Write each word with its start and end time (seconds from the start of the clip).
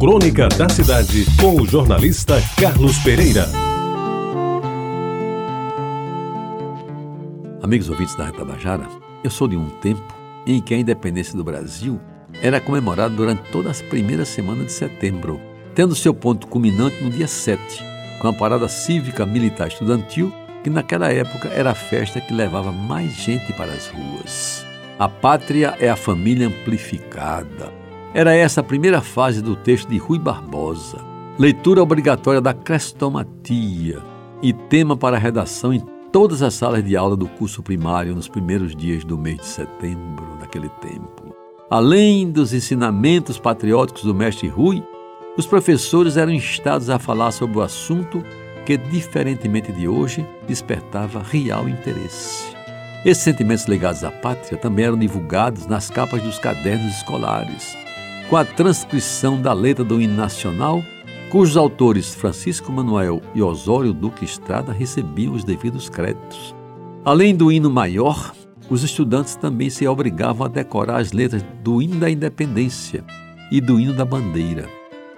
Crônica 0.00 0.48
da 0.48 0.66
Cidade, 0.66 1.26
com 1.38 1.60
o 1.60 1.66
jornalista 1.66 2.42
Carlos 2.58 2.96
Pereira. 3.00 3.46
Amigos 7.62 7.90
ouvintes 7.90 8.14
da 8.14 8.24
Retabajara, 8.24 8.88
eu 9.22 9.30
sou 9.30 9.46
de 9.46 9.58
um 9.58 9.68
tempo 9.68 10.02
em 10.46 10.58
que 10.58 10.72
a 10.72 10.78
independência 10.78 11.36
do 11.36 11.44
Brasil 11.44 12.00
era 12.40 12.62
comemorada 12.62 13.14
durante 13.14 13.42
todas 13.52 13.72
as 13.72 13.82
primeiras 13.82 14.28
semanas 14.28 14.68
de 14.68 14.72
setembro, 14.72 15.38
tendo 15.74 15.94
seu 15.94 16.14
ponto 16.14 16.46
culminante 16.46 17.04
no 17.04 17.10
dia 17.10 17.28
7, 17.28 17.60
com 18.22 18.28
a 18.28 18.32
parada 18.32 18.68
cívica 18.68 19.26
militar 19.26 19.68
estudantil, 19.68 20.32
que 20.64 20.70
naquela 20.70 21.12
época 21.12 21.48
era 21.48 21.72
a 21.72 21.74
festa 21.74 22.22
que 22.22 22.32
levava 22.32 22.72
mais 22.72 23.12
gente 23.12 23.52
para 23.52 23.70
as 23.70 23.88
ruas. 23.88 24.64
A 24.98 25.10
pátria 25.10 25.76
é 25.78 25.90
a 25.90 25.96
família 25.96 26.46
amplificada. 26.46 27.79
Era 28.12 28.34
essa 28.34 28.60
a 28.60 28.64
primeira 28.64 29.00
fase 29.00 29.40
do 29.40 29.54
texto 29.54 29.88
de 29.88 29.96
Rui 29.96 30.18
Barbosa. 30.18 30.98
Leitura 31.38 31.80
obrigatória 31.80 32.40
da 32.40 32.52
crestomatia 32.52 34.02
e 34.42 34.52
tema 34.52 34.96
para 34.96 35.16
redação 35.16 35.72
em 35.72 35.80
todas 36.10 36.42
as 36.42 36.54
salas 36.54 36.84
de 36.84 36.96
aula 36.96 37.16
do 37.16 37.28
curso 37.28 37.62
primário 37.62 38.12
nos 38.12 38.26
primeiros 38.26 38.74
dias 38.74 39.04
do 39.04 39.16
mês 39.16 39.36
de 39.36 39.46
setembro 39.46 40.36
daquele 40.40 40.68
tempo. 40.80 41.32
Além 41.70 42.28
dos 42.32 42.52
ensinamentos 42.52 43.38
patrióticos 43.38 44.02
do 44.02 44.12
mestre 44.12 44.48
Rui, 44.48 44.82
os 45.38 45.46
professores 45.46 46.16
eram 46.16 46.32
instados 46.32 46.90
a 46.90 46.98
falar 46.98 47.30
sobre 47.30 47.58
o 47.58 47.62
assunto 47.62 48.24
que, 48.66 48.76
diferentemente 48.76 49.70
de 49.70 49.86
hoje, 49.86 50.26
despertava 50.48 51.22
real 51.22 51.68
interesse. 51.68 52.56
Esses 53.04 53.22
sentimentos 53.22 53.66
ligados 53.66 54.02
à 54.02 54.10
pátria 54.10 54.58
também 54.58 54.86
eram 54.86 54.98
divulgados 54.98 55.66
nas 55.66 55.88
capas 55.88 56.20
dos 56.22 56.40
cadernos 56.40 56.96
escolares, 56.96 57.76
com 58.30 58.36
a 58.36 58.44
transcrição 58.44 59.42
da 59.42 59.52
letra 59.52 59.84
do 59.84 60.00
hino 60.00 60.14
nacional, 60.14 60.84
cujos 61.30 61.56
autores 61.56 62.14
Francisco 62.14 62.70
Manuel 62.70 63.20
e 63.34 63.42
Osório 63.42 63.92
Duque 63.92 64.24
Estrada 64.24 64.72
recebiam 64.72 65.34
os 65.34 65.42
devidos 65.42 65.88
créditos. 65.88 66.54
Além 67.04 67.34
do 67.34 67.50
hino 67.50 67.68
maior, 67.68 68.32
os 68.70 68.84
estudantes 68.84 69.34
também 69.34 69.68
se 69.68 69.84
obrigavam 69.84 70.46
a 70.46 70.48
decorar 70.48 71.00
as 71.00 71.10
letras 71.10 71.44
do 71.64 71.82
hino 71.82 71.96
da 71.96 72.08
independência 72.08 73.04
e 73.50 73.60
do 73.60 73.80
hino 73.80 73.94
da 73.94 74.04
bandeira. 74.04 74.68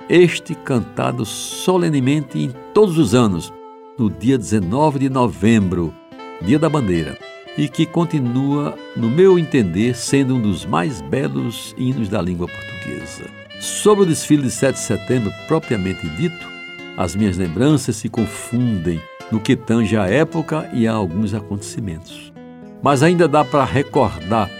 Este 0.08 0.54
cantado 0.54 1.26
solenemente 1.26 2.38
em 2.38 2.50
todos 2.72 2.96
os 2.96 3.14
anos, 3.14 3.52
no 3.98 4.08
dia 4.08 4.38
19 4.38 5.00
de 5.00 5.10
novembro, 5.10 5.92
dia 6.40 6.58
da 6.58 6.70
bandeira 6.70 7.18
e 7.58 7.68
que 7.68 7.84
continua, 7.84 8.74
no 8.96 9.10
meu 9.10 9.38
entender, 9.38 9.94
sendo 9.94 10.36
um 10.36 10.40
dos 10.40 10.64
mais 10.64 11.02
belos 11.02 11.74
hinos 11.76 12.08
da 12.08 12.22
língua 12.22 12.48
portuguesa. 12.48 12.71
Sobre 13.60 14.04
o 14.04 14.06
desfile 14.06 14.42
de 14.42 14.50
7 14.50 14.74
de 14.74 14.80
setembro 14.80 15.32
propriamente 15.46 16.08
dito, 16.10 16.48
as 16.96 17.14
minhas 17.14 17.36
lembranças 17.36 17.96
se 17.96 18.08
confundem 18.08 19.00
no 19.30 19.40
que 19.40 19.56
tange 19.56 19.96
à 19.96 20.06
época 20.06 20.68
e 20.74 20.86
a 20.86 20.92
alguns 20.92 21.32
acontecimentos. 21.32 22.32
Mas 22.82 23.02
ainda 23.02 23.28
dá 23.28 23.44
para 23.44 23.64
recordar 23.64 24.50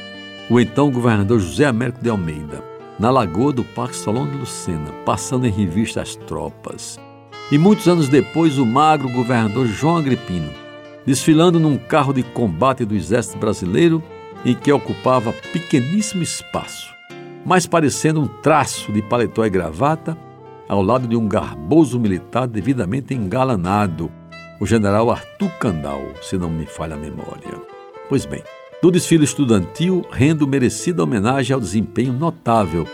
o 0.48 0.60
então 0.60 0.90
governador 0.90 1.40
José 1.40 1.64
Américo 1.64 2.02
de 2.02 2.08
Almeida, 2.08 2.62
na 2.98 3.10
lagoa 3.10 3.52
do 3.52 3.64
Parque 3.64 3.96
Solon 3.96 4.28
de 4.28 4.36
Lucena, 4.36 4.92
passando 5.04 5.46
em 5.46 5.50
revista 5.50 6.00
as 6.02 6.14
tropas. 6.14 6.98
E 7.50 7.58
muitos 7.58 7.88
anos 7.88 8.08
depois, 8.08 8.58
o 8.58 8.64
magro 8.66 9.08
governador 9.08 9.66
João 9.66 9.96
Agripino, 9.96 10.50
desfilando 11.04 11.58
num 11.58 11.76
carro 11.76 12.12
de 12.12 12.22
combate 12.22 12.84
do 12.84 12.94
Exército 12.94 13.38
Brasileiro 13.38 14.02
em 14.44 14.54
que 14.54 14.72
ocupava 14.72 15.32
pequeníssimo 15.52 16.22
espaço, 16.22 16.91
mas 17.44 17.66
parecendo 17.66 18.20
um 18.20 18.26
traço 18.26 18.92
de 18.92 19.02
paletó 19.02 19.44
e 19.44 19.50
gravata, 19.50 20.16
ao 20.68 20.82
lado 20.82 21.06
de 21.06 21.16
um 21.16 21.28
garboso 21.28 21.98
militar 21.98 22.46
devidamente 22.46 23.14
engalanado, 23.14 24.10
o 24.60 24.66
general 24.66 25.10
Arthur 25.10 25.50
Candal, 25.58 26.02
se 26.22 26.38
não 26.38 26.48
me 26.48 26.66
falha 26.66 26.94
a 26.94 26.98
memória. 26.98 27.60
Pois 28.08 28.24
bem, 28.24 28.42
do 28.80 28.90
desfile 28.90 29.24
estudantil 29.24 30.04
rendo 30.10 30.46
merecida 30.46 31.02
homenagem 31.02 31.54
ao 31.54 31.60
desempenho 31.60 32.12
notável 32.12 32.86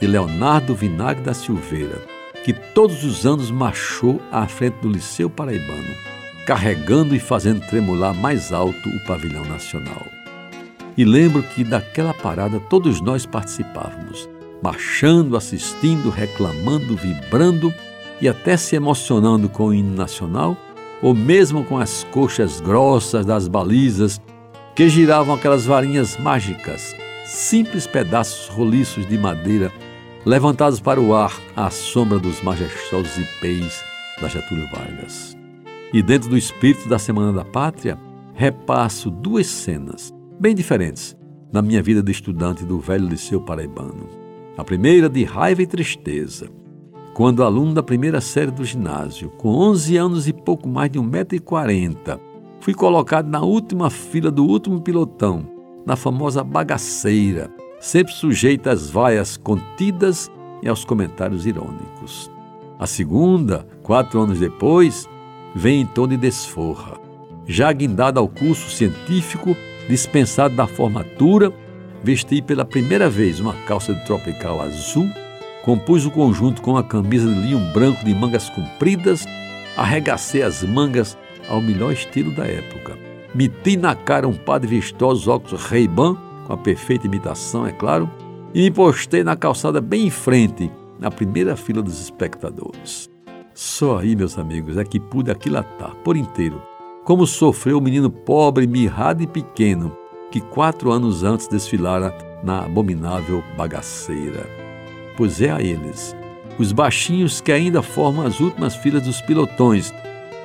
de 0.00 0.06
Leonardo 0.06 0.74
Vinagre 0.74 1.22
da 1.22 1.34
Silveira, 1.34 2.00
que 2.44 2.52
todos 2.52 3.02
os 3.04 3.26
anos 3.26 3.50
marchou 3.50 4.20
à 4.30 4.46
frente 4.46 4.76
do 4.80 4.88
Liceu 4.88 5.28
Paraibano 5.28 6.16
carregando 6.46 7.16
e 7.16 7.18
fazendo 7.18 7.60
tremular 7.66 8.14
mais 8.14 8.52
alto 8.52 8.88
o 8.88 9.04
pavilhão 9.04 9.44
nacional. 9.44 10.06
E 10.96 11.04
lembro 11.04 11.42
que 11.42 11.62
daquela 11.62 12.14
parada 12.14 12.58
todos 12.58 13.00
nós 13.00 13.26
participávamos, 13.26 14.28
marchando, 14.62 15.36
assistindo, 15.36 16.08
reclamando, 16.08 16.96
vibrando 16.96 17.72
e 18.20 18.28
até 18.28 18.56
se 18.56 18.76
emocionando 18.76 19.48
com 19.48 19.66
o 19.66 19.74
hino 19.74 19.94
nacional, 19.94 20.56
ou 21.02 21.14
mesmo 21.14 21.64
com 21.64 21.76
as 21.76 22.04
coxas 22.04 22.60
grossas 22.60 23.26
das 23.26 23.46
balizas 23.46 24.18
que 24.74 24.88
giravam 24.88 25.34
aquelas 25.34 25.66
varinhas 25.66 26.16
mágicas, 26.16 26.96
simples 27.26 27.86
pedaços 27.86 28.48
roliços 28.48 29.06
de 29.06 29.18
madeira 29.18 29.70
levantados 30.24 30.80
para 30.80 31.00
o 31.00 31.14
ar 31.14 31.32
à 31.54 31.70
sombra 31.70 32.18
dos 32.18 32.40
majestosos 32.42 33.18
ipês 33.18 33.84
da 34.20 34.28
Getúlio 34.28 34.68
Vargas. 34.70 35.36
E 35.92 36.02
dentro 36.02 36.30
do 36.30 36.36
espírito 36.36 36.88
da 36.88 36.98
Semana 36.98 37.32
da 37.32 37.44
Pátria, 37.44 37.98
repasso 38.34 39.10
duas 39.10 39.46
cenas 39.46 40.15
bem 40.38 40.54
diferentes 40.54 41.16
na 41.52 41.62
minha 41.62 41.82
vida 41.82 42.02
de 42.02 42.12
estudante 42.12 42.64
do 42.64 42.78
velho 42.78 43.08
Liceu 43.08 43.40
Paraibano. 43.40 44.06
A 44.56 44.64
primeira 44.64 45.08
de 45.08 45.24
raiva 45.24 45.62
e 45.62 45.66
tristeza, 45.66 46.48
quando 47.14 47.42
aluno 47.42 47.72
da 47.72 47.82
primeira 47.82 48.20
série 48.20 48.50
do 48.50 48.64
ginásio, 48.64 49.30
com 49.30 49.48
11 49.48 49.96
anos 49.96 50.28
e 50.28 50.32
pouco 50.32 50.68
mais 50.68 50.90
de 50.90 50.98
1,40m, 50.98 52.20
fui 52.60 52.74
colocado 52.74 53.28
na 53.28 53.40
última 53.40 53.88
fila 53.88 54.30
do 54.30 54.44
último 54.44 54.80
pilotão, 54.80 55.48
na 55.86 55.96
famosa 55.96 56.44
bagaceira, 56.44 57.50
sempre 57.80 58.12
sujeita 58.12 58.72
às 58.72 58.90
vaias 58.90 59.36
contidas 59.36 60.30
e 60.62 60.68
aos 60.68 60.84
comentários 60.84 61.46
irônicos. 61.46 62.30
A 62.78 62.86
segunda, 62.86 63.66
quatro 63.82 64.20
anos 64.20 64.38
depois, 64.38 65.08
vem 65.54 65.80
em 65.80 65.86
tom 65.86 66.06
de 66.06 66.18
desforra. 66.18 67.00
Já 67.46 67.72
guindado 67.72 68.20
ao 68.20 68.28
curso 68.28 68.68
científico, 68.68 69.56
dispensado 69.88 70.54
da 70.54 70.66
formatura, 70.66 71.52
vesti 72.02 72.42
pela 72.42 72.64
primeira 72.64 73.08
vez 73.08 73.40
uma 73.40 73.54
calça 73.66 73.94
de 73.94 74.04
tropical 74.04 74.60
azul, 74.60 75.08
compus 75.62 76.06
o 76.06 76.10
conjunto 76.10 76.62
com 76.62 76.76
a 76.76 76.84
camisa 76.84 77.28
de 77.28 77.40
linho 77.40 77.60
branco 77.72 78.04
de 78.04 78.14
mangas 78.14 78.48
compridas, 78.50 79.24
arregacei 79.76 80.42
as 80.42 80.62
mangas 80.62 81.16
ao 81.48 81.60
melhor 81.60 81.92
estilo 81.92 82.30
da 82.32 82.46
época. 82.46 82.96
Meti 83.34 83.76
na 83.76 83.94
cara 83.94 84.26
um 84.26 84.34
par 84.34 84.60
de 84.60 84.66
vistosos 84.66 85.28
óculos 85.28 85.62
Ray-Ban, 85.62 86.16
com 86.46 86.52
a 86.52 86.56
perfeita 86.56 87.06
imitação, 87.06 87.66
é 87.66 87.72
claro, 87.72 88.08
e 88.54 88.62
me 88.62 88.70
postei 88.70 89.22
na 89.22 89.36
calçada 89.36 89.80
bem 89.80 90.06
em 90.06 90.10
frente, 90.10 90.70
na 90.98 91.10
primeira 91.10 91.56
fila 91.56 91.82
dos 91.82 92.00
espectadores. 92.00 93.10
Só 93.52 93.98
aí, 93.98 94.14
meus 94.14 94.38
amigos, 94.38 94.76
é 94.76 94.84
que 94.84 95.00
pude 95.00 95.30
aquilatar 95.30 95.94
por 95.96 96.16
inteiro 96.16 96.62
como 97.06 97.24
sofreu 97.24 97.78
o 97.78 97.80
menino 97.80 98.10
pobre, 98.10 98.66
mirrado 98.66 99.22
e 99.22 99.28
pequeno 99.28 99.96
que 100.28 100.40
quatro 100.40 100.90
anos 100.90 101.22
antes 101.22 101.46
desfilara 101.46 102.12
na 102.42 102.64
abominável 102.64 103.44
bagaceira. 103.56 104.44
Pois 105.16 105.40
é 105.40 105.52
a 105.52 105.62
eles, 105.62 106.16
os 106.58 106.72
baixinhos 106.72 107.40
que 107.40 107.52
ainda 107.52 107.80
formam 107.80 108.26
as 108.26 108.40
últimas 108.40 108.74
filas 108.74 109.04
dos 109.04 109.20
pilotões, 109.20 109.94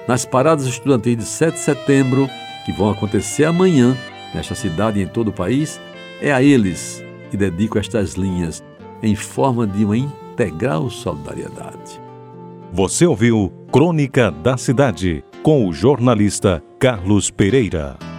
nas 0.07 0.23
paradas 0.23 0.67
estudantis 0.67 1.17
de 1.17 1.25
7 1.25 1.55
de 1.55 1.59
setembro, 1.61 2.29
que 2.63 2.71
vão 2.71 2.91
acontecer 2.91 3.45
amanhã, 3.45 3.97
nesta 4.31 4.53
cidade 4.53 4.99
e 4.99 5.03
em 5.03 5.07
todo 5.07 5.29
o 5.29 5.33
país, 5.33 5.81
é 6.21 6.31
a 6.31 6.43
eles 6.43 7.03
que 7.31 7.37
dedico 7.37 7.79
estas 7.79 8.13
linhas 8.13 8.63
em 9.01 9.15
forma 9.15 9.65
de 9.65 9.83
uma 9.83 9.97
integral 9.97 10.91
solidariedade. 10.91 11.99
Você 12.71 13.07
ouviu 13.07 13.51
Crônica 13.71 14.29
da 14.29 14.57
Cidade 14.57 15.23
com 15.43 15.67
o 15.67 15.73
jornalista 15.73 16.63
Carlos 16.77 17.31
Pereira. 17.31 18.10